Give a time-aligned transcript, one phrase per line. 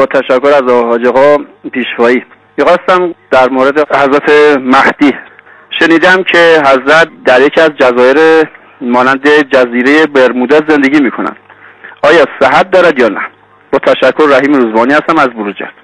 [0.00, 1.36] با تشکر از حاج آقا
[1.72, 2.22] پیشوایی.
[2.58, 5.12] می‌خواستم در مورد حضرت مهدی
[5.78, 8.16] شنیدم که حضرت در یکی از جزایر
[8.80, 11.36] مانند جزیره برمودا زندگی می‌کنن
[12.02, 13.20] آیا صحت دارد یا نه؟
[13.72, 15.74] با تشکر رحیم روزبانی هستم از بروجرد.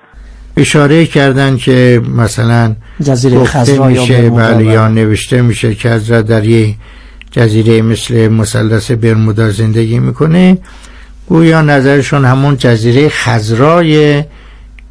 [0.57, 6.45] اشاره کردن که مثلا جزیره خزرا میشه یا بله یا نوشته میشه که حضرت در
[6.45, 6.75] یه
[7.31, 10.59] جزیره مثل مثلث برمودا زندگی می‌کنه.
[11.29, 14.25] گویا نظرشون همون جزیره خزرای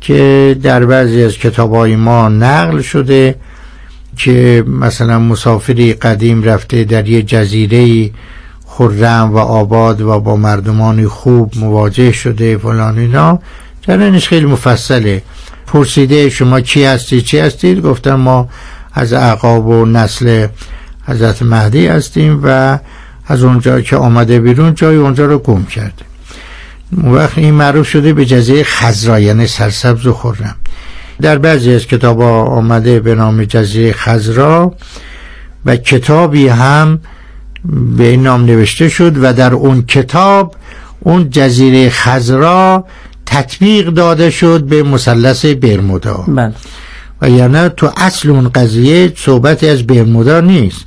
[0.01, 3.35] که در بعضی از کتاب ما نقل شده
[4.17, 8.11] که مثلا مسافری قدیم رفته در یه جزیره
[8.65, 13.39] خرم و آباد و با مردمان خوب مواجه شده فلان اینا.
[13.81, 15.21] جرانش خیلی مفصله.
[15.67, 18.49] پرسیده شما کی هستید چی هستید؟ گفتم ما
[18.93, 20.47] از اعقاب و نسل
[21.07, 22.79] حضرت مهدی هستیم و
[23.27, 26.05] از اونجا که آمده بیرون جای اونجا رو گم کرده
[27.03, 30.55] وقت این معروف شده به جزیره خزرا یعنی سرسبز و خرم.
[31.21, 34.73] در بعضی از کتاب آمده به نام جزیره خزرا
[35.65, 36.99] و کتابی هم
[37.97, 40.55] به این نام نوشته شد و در اون کتاب
[40.99, 42.85] اون جزیره خزرا
[43.25, 46.23] تطبیق داده شد به مثلث برمودا.
[46.27, 46.53] بله.
[47.21, 50.85] و یعنی تو اصل اون قضیه صحبتی از برمودا نیست.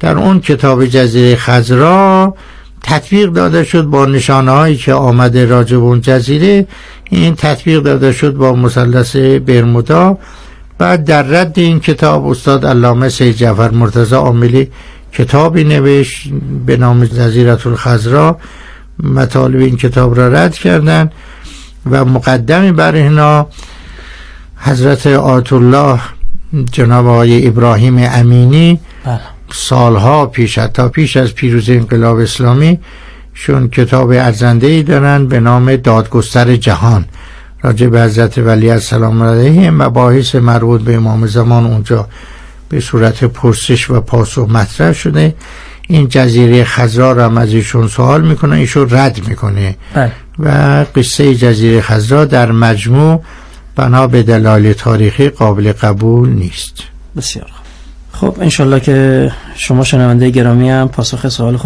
[0.00, 2.34] در اون کتاب جزیره خزرا
[2.86, 6.66] تطبیق داده شد با نشانه هایی که آمده راجب اون جزیره.
[7.10, 10.18] این تطبیق داده شد با مثلث برمودا.
[10.78, 14.70] بعد در رد این کتاب استاد علامه سید جعفر مرتضی عاملی
[15.12, 16.28] کتابی نوشت
[16.66, 18.38] به نام جزیرت الخزرا
[19.02, 21.12] مطالب این کتاب را رد کردند
[21.90, 23.46] و مقدمی بر اینا
[24.56, 26.00] حضرت آیت الله
[26.72, 29.33] جناب آقای ابراهیم امینی بله.
[29.52, 32.78] سالها پیش حتی پیش از پیروزی انقلاب اسلامی
[33.34, 37.04] شون کتاب ارزنده ای دارن به نام دادگستر جهان
[37.62, 42.08] راجع به حضرت ولی السلام علیه مباحث مربوط به امام زمان اونجا
[42.68, 45.34] به صورت پرسش و پاسخ مطرح شده.
[45.88, 49.76] این جزیره خزرا را هم از ایشون سوال می‌کنه ایشون رد می‌کنه.
[49.94, 50.12] بله.
[50.38, 53.22] و قصه جزیره خزرا در مجموع
[53.76, 56.74] بنا به دلایل تاریخی قابل قبول نیست.
[57.16, 57.64] بسیار خوب.
[58.14, 61.62] خب انشالله که شما شنونده گرامی هم پاسخ سوال خود